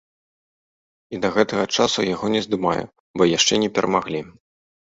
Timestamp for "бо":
3.19-3.31